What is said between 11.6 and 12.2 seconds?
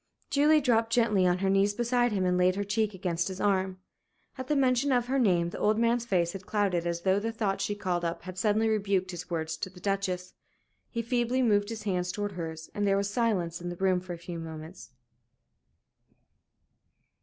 his hands